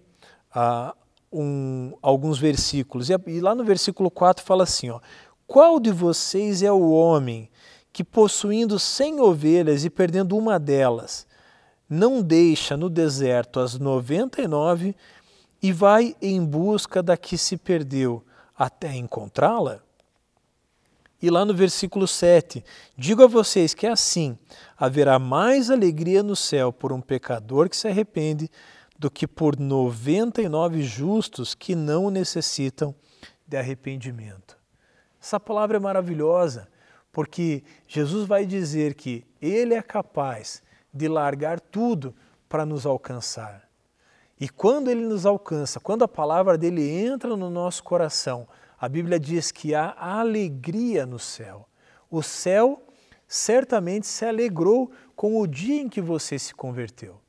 ah, 0.59 0.95
um, 1.31 1.93
alguns 2.01 2.39
versículos, 2.39 3.11
e 3.11 3.39
lá 3.39 3.53
no 3.53 3.63
versículo 3.63 4.09
4 4.09 4.43
fala 4.43 4.63
assim: 4.63 4.89
ó, 4.89 4.99
Qual 5.45 5.79
de 5.79 5.91
vocês 5.91 6.63
é 6.63 6.71
o 6.71 6.89
homem 6.89 7.47
que, 7.93 8.03
possuindo 8.03 8.79
cem 8.79 9.21
ovelhas 9.21 9.85
e 9.85 9.89
perdendo 9.91 10.35
uma 10.35 10.57
delas, 10.57 11.27
não 11.87 12.23
deixa 12.23 12.75
no 12.75 12.89
deserto 12.89 13.59
as 13.59 13.77
noventa 13.77 14.41
e 14.41 14.47
nove 14.47 14.95
e 15.61 15.71
vai 15.71 16.15
em 16.19 16.43
busca 16.43 17.03
da 17.03 17.15
que 17.15 17.37
se 17.37 17.55
perdeu 17.55 18.23
até 18.57 18.95
encontrá-la? 18.95 19.81
E 21.21 21.29
lá 21.29 21.45
no 21.45 21.53
versículo 21.53 22.07
7, 22.07 22.65
digo 22.97 23.21
a 23.23 23.27
vocês 23.27 23.75
que 23.75 23.85
é 23.85 23.91
assim: 23.91 24.35
haverá 24.75 25.19
mais 25.19 25.69
alegria 25.69 26.23
no 26.23 26.35
céu 26.35 26.73
por 26.73 26.91
um 26.91 26.99
pecador 26.99 27.69
que 27.69 27.77
se 27.77 27.87
arrepende 27.87 28.49
do 28.97 29.11
que 29.11 29.27
por 29.27 29.59
99 29.59 30.81
justos 30.81 31.53
que 31.53 31.75
não 31.75 32.09
necessitam 32.09 32.95
de 33.47 33.55
arrependimento. 33.57 34.57
Essa 35.21 35.39
palavra 35.39 35.77
é 35.77 35.79
maravilhosa, 35.79 36.67
porque 37.11 37.63
Jesus 37.87 38.27
vai 38.27 38.45
dizer 38.45 38.93
que 38.93 39.25
Ele 39.41 39.73
é 39.73 39.81
capaz 39.81 40.61
de 40.93 41.07
largar 41.07 41.59
tudo 41.59 42.15
para 42.49 42.65
nos 42.65 42.85
alcançar. 42.85 43.67
E 44.39 44.47
quando 44.47 44.89
Ele 44.89 45.01
nos 45.01 45.25
alcança, 45.25 45.79
quando 45.79 46.03
a 46.03 46.07
palavra 46.07 46.57
dele 46.57 46.87
entra 46.87 47.35
no 47.35 47.49
nosso 47.49 47.83
coração, 47.83 48.47
a 48.79 48.87
Bíblia 48.87 49.19
diz 49.19 49.51
que 49.51 49.73
há 49.73 49.95
alegria 49.97 51.05
no 51.05 51.17
céu. 51.17 51.67
O 52.09 52.21
céu 52.21 52.83
certamente 53.27 54.07
se 54.07 54.25
alegrou 54.25 54.91
com 55.15 55.39
o 55.39 55.47
dia 55.47 55.81
em 55.81 55.89
que 55.89 55.99
você 55.99 56.37
se 56.37 56.53
converteu. 56.53 57.19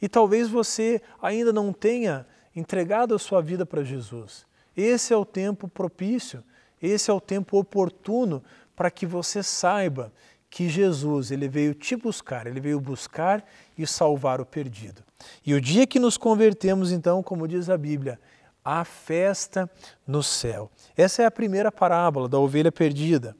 E 0.00 0.08
talvez 0.08 0.48
você 0.48 1.00
ainda 1.20 1.52
não 1.52 1.72
tenha 1.72 2.26
entregado 2.54 3.14
a 3.14 3.18
sua 3.18 3.40
vida 3.40 3.66
para 3.66 3.82
Jesus. 3.82 4.46
Esse 4.76 5.12
é 5.12 5.16
o 5.16 5.24
tempo 5.24 5.68
propício, 5.68 6.42
esse 6.80 7.10
é 7.10 7.14
o 7.14 7.20
tempo 7.20 7.58
oportuno 7.58 8.42
para 8.76 8.90
que 8.90 9.04
você 9.04 9.42
saiba 9.42 10.12
que 10.50 10.68
Jesus 10.68 11.30
ele 11.30 11.48
veio 11.48 11.74
te 11.74 11.96
buscar, 11.96 12.46
ele 12.46 12.60
veio 12.60 12.80
buscar 12.80 13.44
e 13.76 13.86
salvar 13.86 14.40
o 14.40 14.46
perdido. 14.46 15.02
E 15.44 15.52
o 15.52 15.60
dia 15.60 15.86
que 15.86 15.98
nos 15.98 16.16
convertemos, 16.16 16.92
então, 16.92 17.22
como 17.22 17.48
diz 17.48 17.68
a 17.68 17.76
Bíblia, 17.76 18.18
a 18.64 18.84
festa 18.84 19.68
no 20.06 20.22
céu. 20.22 20.70
Essa 20.96 21.22
é 21.22 21.26
a 21.26 21.30
primeira 21.30 21.72
parábola 21.72 22.28
da 22.28 22.38
ovelha 22.38 22.70
perdida. 22.70 23.36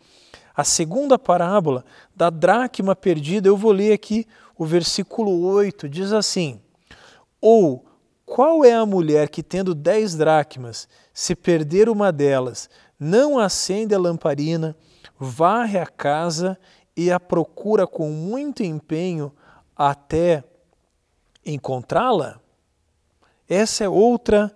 A 0.57 0.65
segunda 0.65 1.19
parábola 1.19 1.85
da 2.17 2.31
dracma 2.31 2.97
perdida, 2.97 3.49
eu 3.49 3.57
vou 3.57 3.71
ler 3.71 3.93
aqui 3.93 4.27
o 4.59 4.67
versículo 4.67 5.41
8, 5.45 5.89
diz 5.89 6.13
assim: 6.13 6.61
Ou 7.41 7.87
qual 8.27 8.65
é 8.65 8.75
a 8.75 8.85
mulher 8.85 9.29
que, 9.29 9.43
tendo 9.43 9.75
dez 9.75 10.17
dracmas, 10.17 10.89
se 11.15 11.37
perder 11.37 11.89
uma 11.89 12.11
delas, 12.11 12.69
não 12.99 13.39
acende 13.39 13.95
a 13.95 13.99
lamparina, 13.99 14.77
varre 15.17 15.79
a 15.79 15.87
casa 15.87 16.59
e 16.97 17.11
a 17.11 17.21
procura 17.21 17.87
com 17.87 18.11
muito 18.11 18.65
empenho 18.65 19.33
até 19.77 20.43
encontrá-la? 21.47 22.41
Essa 23.49 23.85
é 23.85 23.89
outra 23.89 24.53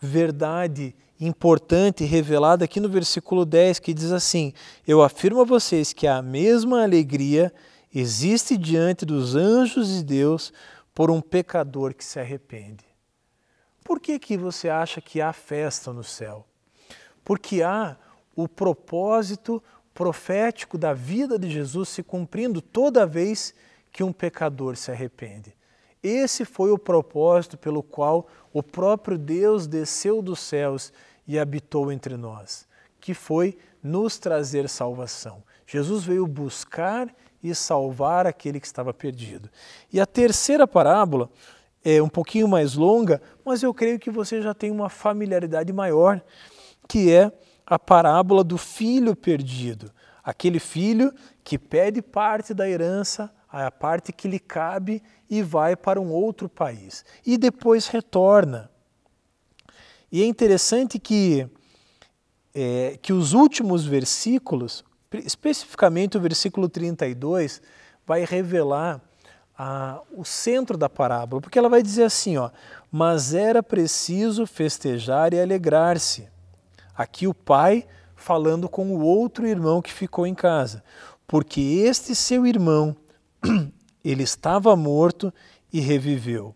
verdade 0.00 0.96
importante 1.20 2.04
revelada 2.04 2.64
aqui 2.64 2.80
no 2.80 2.88
versículo 2.88 3.44
10, 3.44 3.78
que 3.78 3.94
diz 3.94 4.10
assim: 4.10 4.52
Eu 4.86 5.02
afirmo 5.02 5.42
a 5.42 5.44
vocês 5.44 5.92
que 5.92 6.06
a 6.06 6.20
mesma 6.22 6.82
alegria 6.82 7.52
existe 7.94 8.56
diante 8.56 9.04
dos 9.04 9.34
anjos 9.34 9.88
de 9.88 10.04
Deus 10.04 10.52
por 10.94 11.10
um 11.10 11.20
pecador 11.20 11.94
que 11.94 12.04
se 12.04 12.20
arrepende. 12.20 12.84
Por 13.84 14.00
que, 14.00 14.18
que 14.18 14.36
você 14.36 14.68
acha 14.68 15.00
que 15.00 15.20
há 15.20 15.32
festa 15.32 15.92
no 15.92 16.04
céu? 16.04 16.46
Porque 17.24 17.62
há 17.62 17.96
o 18.34 18.48
propósito 18.48 19.62
profético 19.92 20.78
da 20.78 20.92
vida 20.92 21.38
de 21.38 21.50
Jesus 21.50 21.88
se 21.88 22.02
cumprindo 22.02 22.60
toda 22.60 23.06
vez 23.06 23.54
que 23.90 24.02
um 24.02 24.12
pecador 24.12 24.76
se 24.76 24.90
arrepende. 24.90 25.54
Esse 26.02 26.44
foi 26.44 26.70
o 26.70 26.78
propósito 26.78 27.56
pelo 27.56 27.82
qual 27.82 28.26
o 28.52 28.62
próprio 28.62 29.16
Deus 29.16 29.66
desceu 29.66 30.20
dos 30.20 30.40
céus 30.40 30.92
e 31.26 31.38
habitou 31.38 31.92
entre 31.92 32.16
nós, 32.16 32.66
que 33.00 33.14
foi 33.14 33.56
nos 33.82 34.18
trazer 34.18 34.68
salvação. 34.68 35.42
Jesus 35.66 36.04
veio 36.04 36.26
buscar 36.26 37.14
e 37.42 37.54
salvar 37.54 38.26
aquele 38.26 38.60
que 38.60 38.66
estava 38.66 38.92
perdido. 38.94 39.50
E 39.92 40.00
a 40.00 40.06
terceira 40.06 40.66
parábola 40.66 41.30
é 41.84 42.00
um 42.02 42.08
pouquinho 42.08 42.46
mais 42.46 42.74
longa, 42.74 43.20
mas 43.44 43.62
eu 43.62 43.74
creio 43.74 43.98
que 43.98 44.10
você 44.10 44.40
já 44.40 44.54
tem 44.54 44.70
uma 44.70 44.88
familiaridade 44.88 45.72
maior, 45.72 46.22
que 46.88 47.12
é 47.12 47.32
a 47.66 47.78
parábola 47.78 48.44
do 48.44 48.56
filho 48.56 49.16
perdido. 49.16 49.90
Aquele 50.22 50.60
filho 50.60 51.12
que 51.42 51.58
pede 51.58 52.00
parte 52.00 52.54
da 52.54 52.68
herança 52.68 53.30
a 53.52 53.70
parte 53.70 54.12
que 54.12 54.26
lhe 54.26 54.38
cabe 54.38 55.02
e 55.28 55.42
vai 55.42 55.76
para 55.76 56.00
um 56.00 56.10
outro 56.10 56.48
país. 56.48 57.04
E 57.24 57.36
depois 57.36 57.86
retorna. 57.86 58.70
E 60.10 60.22
é 60.22 60.26
interessante 60.26 60.98
que, 60.98 61.46
é, 62.54 62.98
que 63.02 63.12
os 63.12 63.34
últimos 63.34 63.84
versículos, 63.84 64.84
especificamente 65.20 66.16
o 66.16 66.20
versículo 66.20 66.68
32, 66.68 67.60
vai 68.06 68.24
revelar 68.24 69.00
a, 69.56 70.00
o 70.12 70.24
centro 70.24 70.76
da 70.76 70.88
parábola, 70.88 71.40
porque 71.40 71.58
ela 71.58 71.68
vai 71.68 71.82
dizer 71.82 72.04
assim: 72.04 72.36
ó, 72.36 72.50
mas 72.90 73.34
era 73.34 73.62
preciso 73.62 74.46
festejar 74.46 75.32
e 75.32 75.40
alegrar-se. 75.40 76.28
Aqui 76.94 77.26
o 77.26 77.34
pai 77.34 77.86
falando 78.14 78.68
com 78.68 78.94
o 78.94 79.00
outro 79.00 79.46
irmão 79.46 79.82
que 79.82 79.92
ficou 79.92 80.26
em 80.26 80.34
casa, 80.34 80.84
porque 81.26 81.60
este 81.60 82.14
seu 82.14 82.46
irmão 82.46 82.96
ele 84.04 84.22
estava 84.22 84.74
morto 84.76 85.32
e 85.72 85.80
reviveu. 85.80 86.54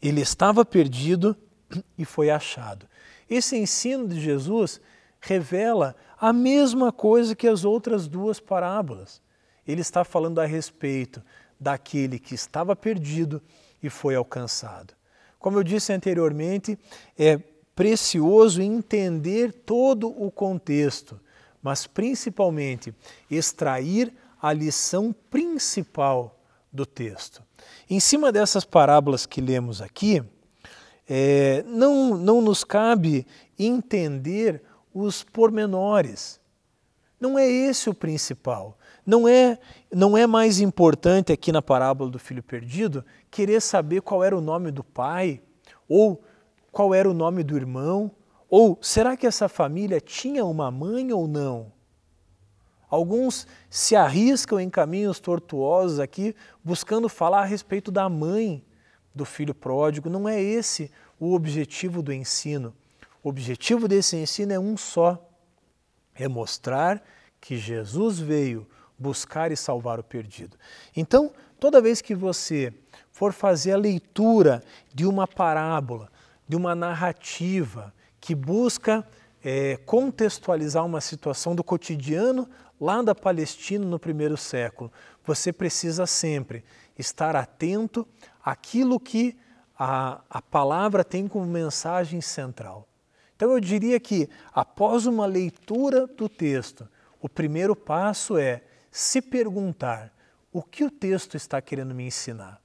Ele 0.00 0.20
estava 0.20 0.64
perdido 0.64 1.36
e 1.98 2.04
foi 2.04 2.30
achado. 2.30 2.86
Esse 3.28 3.56
ensino 3.56 4.06
de 4.06 4.20
Jesus 4.20 4.80
revela 5.20 5.94
a 6.22 6.32
mesma 6.32 6.92
coisa 6.92 7.34
que 7.34 7.48
as 7.48 7.64
outras 7.64 8.06
duas 8.06 8.38
parábolas. 8.38 9.20
Ele 9.66 9.80
está 9.80 10.04
falando 10.04 10.40
a 10.40 10.46
respeito 10.46 11.20
daquele 11.58 12.16
que 12.16 12.32
estava 12.32 12.76
perdido 12.76 13.42
e 13.82 13.90
foi 13.90 14.14
alcançado. 14.14 14.94
Como 15.36 15.58
eu 15.58 15.64
disse 15.64 15.92
anteriormente, 15.92 16.78
é 17.18 17.38
precioso 17.74 18.62
entender 18.62 19.52
todo 19.52 20.10
o 20.10 20.30
contexto, 20.30 21.20
mas 21.60 21.88
principalmente 21.88 22.94
extrair 23.28 24.14
a 24.40 24.52
lição 24.52 25.12
principal 25.28 26.40
do 26.72 26.86
texto. 26.86 27.42
Em 27.90 27.98
cima 27.98 28.30
dessas 28.30 28.64
parábolas 28.64 29.26
que 29.26 29.40
lemos 29.40 29.82
aqui, 29.82 30.22
é, 31.08 31.64
não, 31.66 32.16
não 32.16 32.40
nos 32.40 32.62
cabe 32.62 33.26
entender 33.58 34.62
os 34.94 35.22
pormenores. 35.22 36.40
Não 37.20 37.38
é 37.38 37.48
esse 37.48 37.88
o 37.88 37.94
principal. 37.94 38.76
Não 39.06 39.28
é, 39.28 39.58
não 39.92 40.16
é 40.16 40.26
mais 40.26 40.60
importante 40.60 41.32
aqui 41.32 41.52
na 41.52 41.62
parábola 41.62 42.10
do 42.10 42.18
filho 42.18 42.42
perdido 42.42 43.04
querer 43.30 43.60
saber 43.60 44.02
qual 44.02 44.22
era 44.22 44.36
o 44.36 44.40
nome 44.40 44.70
do 44.70 44.82
pai, 44.84 45.40
ou 45.88 46.22
qual 46.70 46.94
era 46.94 47.08
o 47.08 47.14
nome 47.14 47.42
do 47.42 47.56
irmão, 47.56 48.10
ou 48.48 48.78
será 48.80 49.16
que 49.16 49.26
essa 49.26 49.48
família 49.48 50.00
tinha 50.00 50.44
uma 50.44 50.70
mãe 50.70 51.12
ou 51.12 51.26
não? 51.26 51.72
Alguns 52.88 53.46
se 53.70 53.96
arriscam 53.96 54.60
em 54.60 54.68
caminhos 54.68 55.18
tortuosos 55.18 55.98
aqui, 55.98 56.36
buscando 56.62 57.08
falar 57.08 57.40
a 57.40 57.46
respeito 57.46 57.90
da 57.90 58.08
mãe 58.08 58.62
do 59.14 59.24
filho 59.24 59.54
pródigo. 59.54 60.10
Não 60.10 60.28
é 60.28 60.38
esse 60.40 60.90
o 61.18 61.32
objetivo 61.32 62.02
do 62.02 62.12
ensino. 62.12 62.74
O 63.22 63.28
objetivo 63.28 63.86
desse 63.86 64.16
ensino 64.16 64.52
é 64.52 64.58
um 64.58 64.76
só: 64.76 65.30
é 66.14 66.26
mostrar 66.26 67.02
que 67.40 67.56
Jesus 67.56 68.18
veio 68.18 68.66
buscar 68.98 69.50
e 69.50 69.56
salvar 69.56 69.98
o 69.98 70.04
perdido. 70.04 70.56
Então, 70.96 71.32
toda 71.58 71.80
vez 71.80 72.00
que 72.00 72.14
você 72.14 72.72
for 73.10 73.32
fazer 73.32 73.72
a 73.72 73.76
leitura 73.76 74.62
de 74.94 75.04
uma 75.06 75.26
parábola, 75.26 76.10
de 76.48 76.56
uma 76.56 76.74
narrativa 76.74 77.92
que 78.20 78.34
busca 78.34 79.06
é, 79.42 79.76
contextualizar 79.78 80.84
uma 80.84 81.00
situação 81.00 81.54
do 81.54 81.64
cotidiano 81.64 82.48
lá 82.80 83.02
da 83.02 83.14
Palestina 83.14 83.84
no 83.84 83.98
primeiro 83.98 84.36
século, 84.36 84.92
você 85.24 85.52
precisa 85.52 86.06
sempre 86.06 86.64
estar 86.98 87.34
atento 87.34 88.06
aquilo 88.44 89.00
que 89.00 89.36
a, 89.76 90.20
a 90.30 90.40
palavra 90.40 91.02
tem 91.02 91.26
como 91.26 91.46
mensagem 91.46 92.20
central. 92.20 92.88
Então 93.36 93.52
eu 93.52 93.60
diria 93.60 93.98
que 93.98 94.28
após 94.52 95.06
uma 95.06 95.26
leitura 95.26 96.06
do 96.06 96.28
texto, 96.28 96.88
o 97.20 97.28
primeiro 97.28 97.74
passo 97.74 98.36
é 98.36 98.62
se 98.90 99.22
perguntar 99.22 100.12
o 100.52 100.62
que 100.62 100.84
o 100.84 100.90
texto 100.90 101.36
está 101.36 101.60
querendo 101.60 101.94
me 101.94 102.04
ensinar. 102.04 102.60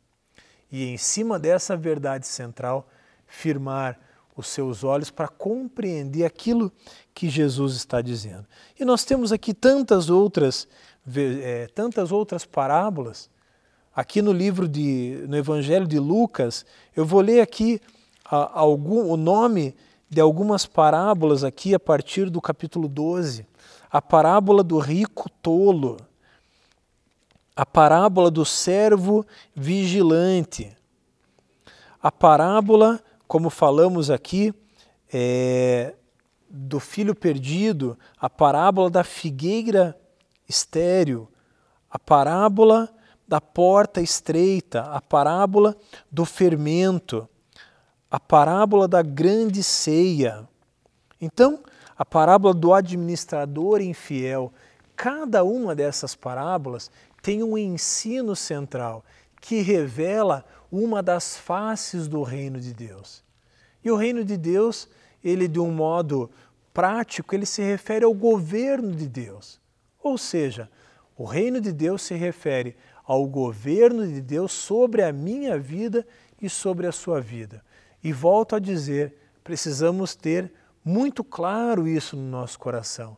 E 0.71 0.83
em 0.85 0.97
cima 0.97 1.39
dessa 1.39 1.77
verdade 1.77 2.27
central, 2.27 2.89
firmar 3.25 3.99
os 4.35 4.47
seus 4.47 4.83
olhos 4.83 5.09
para 5.09 5.27
compreender 5.27 6.23
aquilo 6.23 6.71
que 7.13 7.29
Jesus 7.29 7.73
está 7.73 8.01
dizendo. 8.01 8.45
E 8.79 8.85
nós 8.85 9.03
temos 9.03 9.31
aqui 9.31 9.53
tantas 9.53 10.09
outras, 10.09 10.67
é, 11.15 11.67
tantas 11.73 12.11
outras 12.11 12.45
parábolas. 12.45 13.29
Aqui 13.95 14.21
no 14.21 14.31
livro 14.31 14.67
de, 14.67 15.25
no 15.27 15.35
Evangelho 15.35 15.87
de 15.87 15.97
Lucas, 15.97 16.65
eu 16.95 17.03
vou 17.03 17.21
ler 17.21 17.41
aqui 17.41 17.81
a, 18.23 18.59
algum, 18.59 19.09
o 19.09 19.17
nome 19.17 19.75
de 20.09 20.21
algumas 20.21 20.65
parábolas 20.65 21.43
aqui 21.43 21.73
a 21.73 21.79
partir 21.79 22.29
do 22.29 22.41
capítulo 22.41 22.87
12. 22.87 23.45
A 23.89 24.01
parábola 24.01 24.63
do 24.63 24.79
rico 24.79 25.29
tolo, 25.41 25.97
a 27.55 27.65
parábola 27.65 28.29
do 28.29 28.45
servo 28.45 29.25
vigilante, 29.55 30.75
a 32.01 32.11
parábola 32.11 33.01
como 33.27 33.49
falamos 33.49 34.09
aqui, 34.09 34.53
é, 35.11 35.93
do 36.49 36.79
filho 36.79 37.13
perdido, 37.13 37.99
a 38.17 38.29
parábola 38.29 38.89
da 38.89 39.03
figueira 39.03 39.99
estéril, 40.47 41.29
a 41.89 41.99
parábola 41.99 42.89
da 43.27 43.41
porta 43.41 44.01
estreita, 44.01 44.81
a 44.83 45.01
parábola 45.01 45.75
do 46.09 46.23
fermento, 46.23 47.27
a 48.09 48.19
parábola 48.19 48.87
da 48.87 49.01
grande 49.01 49.63
ceia. 49.63 50.47
Então, 51.19 51.63
a 51.97 52.05
parábola 52.05 52.53
do 52.53 52.73
administrador 52.73 53.81
infiel, 53.81 54.53
cada 54.95 55.43
uma 55.43 55.75
dessas 55.75 56.15
parábolas 56.15 56.89
tem 57.21 57.43
um 57.43 57.57
ensino 57.57 58.35
central 58.35 59.03
que 59.41 59.61
revela 59.61 60.45
uma 60.71 61.01
das 61.01 61.37
faces 61.37 62.07
do 62.07 62.23
reino 62.23 62.59
de 62.59 62.73
Deus. 62.73 63.23
E 63.83 63.91
o 63.91 63.95
reino 63.95 64.23
de 64.23 64.37
Deus, 64.37 64.87
ele 65.23 65.47
de 65.47 65.59
um 65.59 65.71
modo 65.71 66.29
prático, 66.73 67.33
ele 67.33 67.45
se 67.45 67.61
refere 67.61 68.05
ao 68.05 68.13
governo 68.13 68.91
de 68.91 69.07
Deus. 69.07 69.59
Ou 70.01 70.17
seja, 70.17 70.69
o 71.17 71.25
reino 71.25 71.59
de 71.59 71.71
Deus 71.71 72.01
se 72.01 72.13
refere 72.13 72.75
ao 73.03 73.25
governo 73.25 74.05
de 74.05 74.21
Deus 74.21 74.51
sobre 74.51 75.01
a 75.01 75.11
minha 75.11 75.57
vida 75.57 76.05
e 76.41 76.49
sobre 76.49 76.85
a 76.85 76.91
sua 76.91 77.19
vida. 77.19 77.63
E 78.03 78.13
volto 78.13 78.55
a 78.55 78.59
dizer, 78.59 79.15
precisamos 79.43 80.15
ter 80.15 80.51
muito 80.83 81.23
claro 81.23 81.87
isso 81.87 82.15
no 82.15 82.29
nosso 82.29 82.57
coração, 82.59 83.17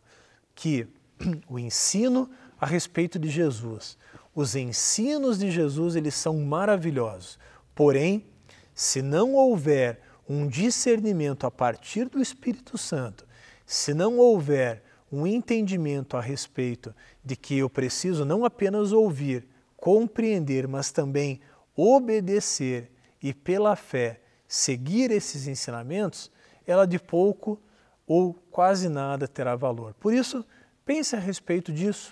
que 0.56 0.88
o 1.48 1.60
ensino 1.60 2.30
a 2.60 2.65
respeito 2.65 3.20
de 3.20 3.30
Jesus, 3.30 3.98
os 4.36 4.56
ensinos 4.56 5.39
de 5.39 5.52
Jesus, 5.52 5.96
eles 5.96 6.15
são 6.15 6.38
maravilhosos. 6.39 7.38
Porém, 7.76 8.26
se 8.74 9.02
não 9.02 9.34
houver 9.34 10.02
um 10.28 10.48
discernimento 10.48 11.46
a 11.46 11.52
partir 11.52 12.08
do 12.08 12.22
Espírito 12.22 12.78
Santo, 12.78 13.26
se 13.65 13.94
não 13.94 14.18
houver 14.18 14.84
um 15.12 15.26
entendimento 15.26 16.15
a 16.15 16.22
respeito 16.22 16.94
de 17.24 17.36
que 17.36 17.58
eu 17.58 17.70
preciso 17.70 18.24
não 18.26 18.46
apenas 18.46 18.92
ouvir, 18.92 19.48
compreender, 19.76 20.68
mas 20.68 20.92
também 20.92 21.39
obedecer 21.76 22.92
e 23.22 23.34
pela 23.34 23.76
fé 23.76 24.22
seguir 24.50 25.12
esses 25.12 25.46
ensinamentos, 25.48 26.32
ela 26.66 26.88
de 26.88 26.98
pouco 26.98 27.60
ou 28.08 28.34
quase 28.50 28.90
nada 28.90 29.28
terá 29.28 29.56
valor. 29.56 29.94
Por 30.00 30.12
isso, 30.12 30.44
pense 30.84 31.16
a 31.16 31.20
respeito 31.20 31.72
disso. 31.72 32.12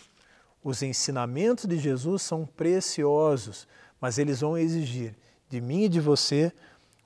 Os 0.63 0.84
ensinamentos 0.84 1.65
de 1.65 1.80
Jesus 1.80 2.21
são 2.21 2.45
preciosos, 2.45 3.67
mas 4.00 4.19
eles 4.19 4.41
vão 4.41 4.56
exigir 4.56 5.15
de 5.50 5.60
mim 5.60 5.86
e 5.86 5.89
de 5.89 6.00
você 6.00 6.54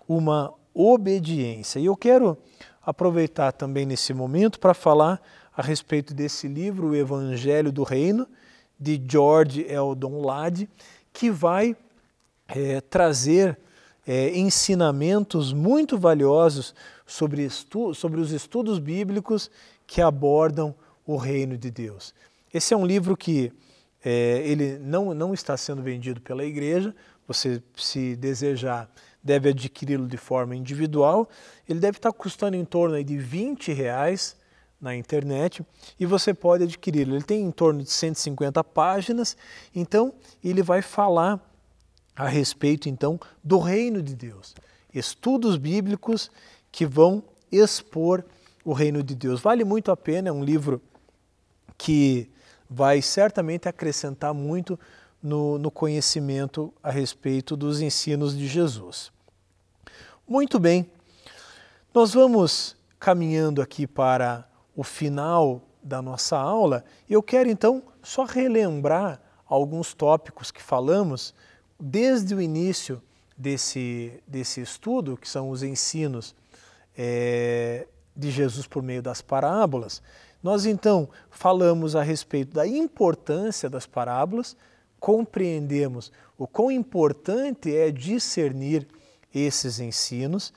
uma 0.06 0.54
obediência. 0.74 1.80
E 1.80 1.86
eu 1.86 1.96
quero 1.96 2.38
aproveitar 2.82 3.54
também 3.54 3.86
nesse 3.86 4.13
momento 4.13 4.60
para 4.60 4.74
falar 4.74 5.22
a 5.56 5.62
respeito 5.62 6.13
desse 6.13 6.48
livro, 6.48 6.89
O 6.89 6.96
Evangelho 6.96 7.72
do 7.72 7.84
Reino, 7.84 8.28
de 8.78 9.02
George 9.08 9.65
Eldon 9.70 10.22
Ladd, 10.26 10.67
que 11.13 11.30
vai 11.30 11.78
é, 12.48 12.82
trazer 12.82 13.58
é, 14.06 14.38
ensinamentos 14.38 15.54
muito 15.54 15.98
valiosos 15.98 16.74
sobre, 17.06 17.48
sobre 17.50 18.20
os 18.20 18.32
estudos 18.32 18.80
bíblicos 18.80 19.50
que 19.86 20.02
abordam 20.02 20.74
o 21.06 21.18
reino 21.18 21.58
de 21.58 21.70
Deus. 21.70 22.14
Esse 22.54 22.74
é 22.74 22.78
um 22.78 22.86
livro 22.86 23.16
que 23.16 23.52
é, 24.04 24.42
ele 24.46 24.80
não, 24.80 25.14
não 25.14 25.34
está 25.34 25.56
sendo 25.56 25.82
vendido 25.82 26.22
pela 26.22 26.44
igreja, 26.44 26.96
você 27.28 27.62
se 27.76 28.16
desejar 28.16 28.90
deve 29.24 29.50
adquiri-lo 29.50 30.08
de 30.08 30.18
forma 30.18 30.56
individual. 30.56 31.30
Ele 31.70 31.80
deve 31.80 31.98
estar 31.98 32.12
custando 32.12 32.56
em 32.56 32.66
torno 32.66 33.02
de 33.04 33.18
20 33.18 33.72
reais 33.72 34.36
na 34.80 34.96
internet 34.96 35.64
e 36.00 36.06
você 36.06 36.34
pode 36.34 36.64
adquiri-lo. 36.64 37.16
Ele 37.16 37.24
tem 37.24 37.44
em 37.44 37.52
torno 37.52 37.84
de 37.84 37.92
150 37.92 38.64
páginas, 38.64 39.38
então 39.76 40.14
ele 40.44 40.64
vai 40.64 40.82
falar 40.82 41.40
a 42.15 42.28
respeito 42.28 42.89
então 42.89 43.19
do 43.43 43.60
reino 43.60 44.02
de 44.02 44.15
Deus. 44.15 44.56
Estudos 44.93 45.58
bíblicos 45.58 46.30
que 46.71 46.86
vão 46.86 47.24
expor 47.52 48.24
o 48.63 48.74
reino 48.74 49.02
de 49.04 49.15
Deus. 49.15 49.41
Vale 49.41 49.63
muito 49.63 49.91
a 49.91 49.97
pena, 49.97 50.30
é 50.30 50.32
um 50.32 50.43
livro 50.43 50.82
que 51.78 52.30
vai 52.69 53.02
certamente 53.02 53.67
acrescentar 53.67 54.34
muito 54.34 54.80
no, 55.21 55.58
no 55.58 55.69
conhecimento 55.69 56.74
a 56.82 56.89
respeito 56.89 57.56
dos 57.56 57.82
ensinos 57.82 58.38
de 58.38 58.47
Jesus. 58.47 59.12
Muito 60.28 60.60
bem, 60.60 60.89
nós 61.93 62.13
vamos 62.13 62.76
caminhando 63.00 63.62
aqui 63.62 63.86
para 63.86 64.47
o 64.76 64.84
final 64.84 65.62
da 65.84 66.02
nossa 66.02 66.38
aula 66.38 66.86
e 67.10 67.13
eu 67.13 67.21
quero 67.21 67.50
então 67.50 67.84
só 68.02 68.24
relembrar 68.24 69.19
alguns 69.45 69.93
tópicos 69.93 70.52
que 70.52 70.62
falamos 70.62 71.34
desde 71.82 72.36
o 72.36 72.41
início 72.41 73.02
desse, 73.36 74.22
desse 74.28 74.62
estudo, 74.62 75.17
que 75.17 75.28
são 75.28 75.50
os 75.50 75.63
ensinos 75.63 76.36
é, 76.96 77.88
de 78.15 78.30
Jesus 78.30 78.67
por 78.67 78.84
meio 78.84 79.02
das 79.02 79.22
parábolas. 79.22 80.02
Nós 80.44 80.65
então 80.65 81.10
falamos 81.32 81.96
a 81.96 82.04
respeito 82.04 82.54
da 82.54 82.67
importância 82.67 83.70
das 83.70 83.88
parábolas, 83.88 84.56
compreendemos 85.00 86.12
o 86.38 86.48
quão 86.48 86.72
importante 86.72 87.76
é 87.76 87.89
discernir 87.89 88.88
esses 89.34 89.80
ensinos, 89.80 90.54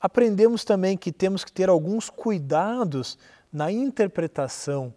aprendemos 0.00 0.64
também 0.64 0.96
que 0.96 1.10
temos 1.10 1.44
que 1.44 1.52
ter 1.52 1.68
alguns 1.68 2.08
cuidados 2.08 3.18
na 3.52 3.72
interpretação 3.72 4.94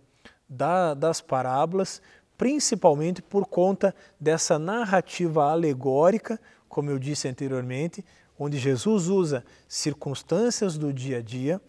da, 0.47 0.93
das 0.93 1.19
parábolas, 1.21 2.01
principalmente 2.43 3.21
por 3.21 3.45
conta 3.45 3.95
dessa 4.19 4.59
narrativa 4.59 5.49
alegórica, 5.49 6.37
como 6.67 6.89
eu 6.89 6.99
disse 6.99 7.25
anteriormente, 7.25 8.03
onde 8.37 8.57
Jesus 8.57 9.07
usa 9.07 9.45
circunstâncias 9.65 10.77
do 10.77 10.91
dia 10.91 11.19
a 11.19 11.21
dia 11.21 11.61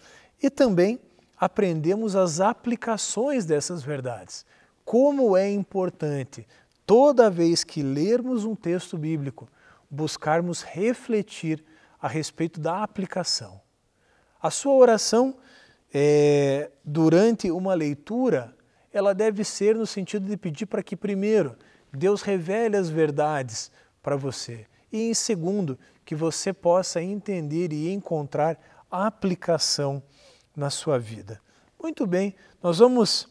e 0.42 0.50
também 0.50 0.98
aprendemos 1.38 2.16
as 2.16 2.40
aplicações 2.40 3.44
dessas 3.44 3.84
verdades. 3.84 4.44
Como 4.84 5.36
é 5.36 5.48
importante, 5.48 6.44
toda 6.84 7.30
vez 7.30 7.62
que 7.62 7.80
lermos 7.80 8.44
um 8.44 8.56
texto 8.56 8.98
bíblico, 8.98 9.48
buscarmos 9.88 10.62
refletir 10.62 11.64
a 12.02 12.08
respeito 12.08 12.58
da 12.58 12.82
aplicação. 12.82 13.60
A 14.42 14.50
sua 14.50 14.74
oração 14.74 15.36
é, 15.94 16.68
durante 16.84 17.48
uma 17.48 17.74
leitura, 17.74 18.52
ela 18.94 19.12
deve 19.12 19.42
ser 19.42 19.74
no 19.74 19.86
sentido 19.86 20.26
de 20.26 20.36
pedir 20.36 20.66
para 20.66 20.82
que, 20.82 20.94
primeiro, 20.94 21.56
Deus 21.92 22.22
revele 22.22 22.76
as 22.76 22.88
verdades 22.88 23.70
para 24.00 24.16
você 24.16 24.66
e, 24.92 25.10
em 25.10 25.14
segundo, 25.14 25.76
que 26.04 26.14
você 26.14 26.52
possa 26.52 27.02
entender 27.02 27.72
e 27.72 27.92
encontrar 27.92 28.56
aplicação 28.88 30.00
na 30.54 30.70
sua 30.70 30.96
vida. 30.96 31.40
Muito 31.82 32.06
bem, 32.06 32.36
nós 32.62 32.78
vamos 32.78 33.28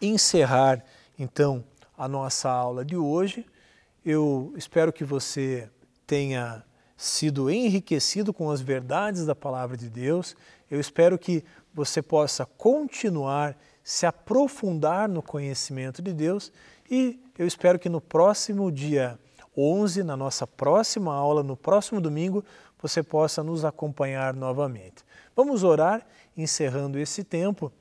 encerrar 0.00 0.84
então 1.18 1.64
a 1.96 2.06
nossa 2.06 2.48
aula 2.48 2.84
de 2.84 2.96
hoje. 2.96 3.44
Eu 4.04 4.54
espero 4.56 4.92
que 4.92 5.02
você 5.02 5.68
tenha 6.06 6.64
sido 6.96 7.50
enriquecido 7.50 8.32
com 8.32 8.48
as 8.48 8.60
verdades 8.60 9.26
da 9.26 9.34
palavra 9.34 9.76
de 9.76 9.90
Deus. 9.90 10.36
Eu 10.70 10.78
espero 10.78 11.18
que 11.18 11.44
você 11.74 12.00
possa 12.00 12.46
continuar 12.46 13.56
se 13.88 14.04
aprofundar 14.04 15.08
no 15.08 15.22
conhecimento 15.22 16.02
de 16.02 16.12
Deus 16.12 16.52
e 16.90 17.18
eu 17.38 17.46
espero 17.46 17.78
que 17.78 17.88
no 17.88 18.02
próximo 18.02 18.70
dia 18.70 19.18
11, 19.56 20.02
na 20.02 20.14
nossa 20.14 20.46
próxima 20.46 21.14
aula, 21.14 21.42
no 21.42 21.56
próximo 21.56 21.98
domingo, 21.98 22.44
você 22.78 23.02
possa 23.02 23.42
nos 23.42 23.64
acompanhar 23.64 24.34
novamente. 24.34 25.02
Vamos 25.34 25.64
orar, 25.64 26.06
encerrando 26.36 26.98
esse 26.98 27.24
tempo. 27.24 27.72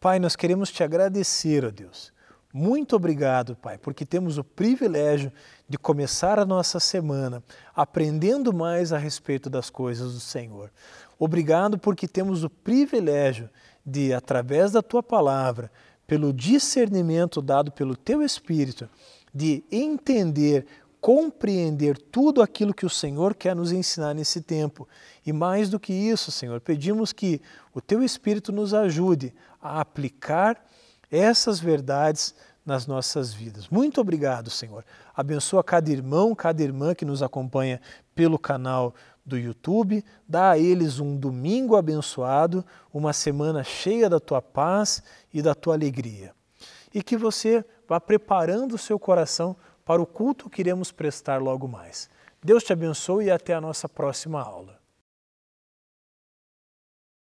Pai, 0.00 0.18
nós 0.18 0.34
queremos 0.34 0.72
te 0.72 0.82
agradecer, 0.82 1.62
ó 1.62 1.70
Deus. 1.70 2.10
Muito 2.56 2.94
obrigado, 2.94 3.56
Pai, 3.56 3.76
porque 3.76 4.06
temos 4.06 4.38
o 4.38 4.44
privilégio 4.44 5.32
de 5.68 5.76
começar 5.76 6.38
a 6.38 6.44
nossa 6.44 6.78
semana 6.78 7.42
aprendendo 7.74 8.54
mais 8.54 8.92
a 8.92 8.96
respeito 8.96 9.50
das 9.50 9.68
coisas 9.68 10.14
do 10.14 10.20
Senhor. 10.20 10.70
Obrigado 11.18 11.76
porque 11.76 12.06
temos 12.06 12.44
o 12.44 12.48
privilégio 12.48 13.50
de, 13.84 14.14
através 14.14 14.70
da 14.70 14.80
tua 14.80 15.02
palavra, 15.02 15.68
pelo 16.06 16.32
discernimento 16.32 17.42
dado 17.42 17.72
pelo 17.72 17.96
teu 17.96 18.22
Espírito, 18.22 18.88
de 19.34 19.64
entender, 19.68 20.64
compreender 21.00 21.98
tudo 21.98 22.40
aquilo 22.40 22.72
que 22.72 22.86
o 22.86 22.90
Senhor 22.90 23.34
quer 23.34 23.56
nos 23.56 23.72
ensinar 23.72 24.14
nesse 24.14 24.40
tempo. 24.40 24.86
E 25.26 25.32
mais 25.32 25.68
do 25.68 25.80
que 25.80 25.92
isso, 25.92 26.30
Senhor, 26.30 26.60
pedimos 26.60 27.12
que 27.12 27.42
o 27.74 27.80
teu 27.80 28.00
Espírito 28.00 28.52
nos 28.52 28.72
ajude 28.72 29.34
a 29.60 29.80
aplicar 29.80 30.64
essas 31.14 31.60
verdades 31.60 32.34
nas 32.64 32.86
nossas 32.86 33.32
vidas. 33.32 33.68
Muito 33.68 34.00
obrigado, 34.00 34.50
Senhor. 34.50 34.84
Abençoa 35.14 35.62
cada 35.62 35.90
irmão, 35.90 36.34
cada 36.34 36.62
irmã 36.62 36.94
que 36.94 37.04
nos 37.04 37.22
acompanha 37.22 37.80
pelo 38.14 38.38
canal 38.38 38.94
do 39.24 39.38
YouTube. 39.38 40.04
Dá 40.26 40.52
a 40.52 40.58
eles 40.58 40.98
um 40.98 41.16
domingo 41.16 41.76
abençoado, 41.76 42.64
uma 42.92 43.12
semana 43.12 43.62
cheia 43.62 44.08
da 44.08 44.18
tua 44.18 44.40
paz 44.40 45.02
e 45.32 45.42
da 45.42 45.54
tua 45.54 45.74
alegria. 45.74 46.32
E 46.92 47.02
que 47.02 47.16
você 47.16 47.64
vá 47.86 48.00
preparando 48.00 48.74
o 48.74 48.78
seu 48.78 48.98
coração 48.98 49.56
para 49.84 50.00
o 50.00 50.06
culto 50.06 50.48
que 50.48 50.62
iremos 50.62 50.90
prestar 50.90 51.42
logo 51.42 51.68
mais. 51.68 52.08
Deus 52.42 52.64
te 52.64 52.72
abençoe 52.72 53.26
e 53.26 53.30
até 53.30 53.54
a 53.54 53.60
nossa 53.60 53.88
próxima 53.88 54.40
aula. 54.40 54.83